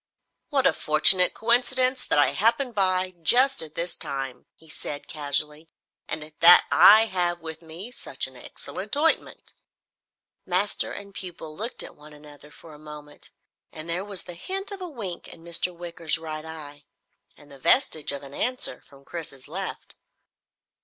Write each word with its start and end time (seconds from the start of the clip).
"What 0.49 0.65
a 0.65 0.73
fortunate 0.73 1.35
coincidence 1.35 2.03
that 2.07 2.17
I 2.17 2.31
happened 2.31 2.73
by 2.73 3.11
just 3.21 3.61
at 3.61 3.75
this 3.75 3.95
time," 3.95 4.47
he 4.55 4.67
said 4.67 5.07
casually, 5.07 5.69
"and 6.07 6.33
that 6.39 6.65
I 6.71 7.05
have 7.05 7.39
with 7.41 7.61
me 7.61 7.91
such 7.91 8.25
an 8.25 8.35
excellent 8.35 8.97
ointment." 8.97 9.53
Master 10.43 10.91
and 10.91 11.13
pupil 11.13 11.55
looked 11.55 11.83
at 11.83 11.95
one 11.95 12.13
another 12.13 12.49
for 12.49 12.73
a 12.73 12.79
moment, 12.79 13.29
and 13.71 13.87
there 13.87 14.03
was 14.03 14.23
the 14.23 14.33
hint 14.33 14.71
of 14.71 14.81
a 14.81 14.89
wink 14.89 15.27
in 15.27 15.43
Mr. 15.43 15.71
Wicker's 15.71 16.17
right 16.17 16.45
eye, 16.45 16.85
and 17.37 17.51
the 17.51 17.59
vestige 17.59 18.11
of 18.11 18.23
an 18.23 18.33
answer 18.33 18.81
from 18.81 19.05
Chris's 19.05 19.47
left. 19.47 19.97